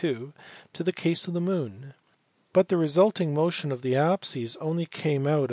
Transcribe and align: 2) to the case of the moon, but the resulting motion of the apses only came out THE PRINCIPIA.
2) 0.01 0.33
to 0.73 0.83
the 0.83 0.91
case 0.91 1.27
of 1.27 1.35
the 1.35 1.39
moon, 1.39 1.93
but 2.53 2.69
the 2.69 2.75
resulting 2.75 3.35
motion 3.35 3.71
of 3.71 3.83
the 3.83 3.93
apses 3.95 4.55
only 4.59 4.87
came 4.87 5.27
out 5.27 5.29
THE 5.29 5.29
PRINCIPIA. 5.33 5.39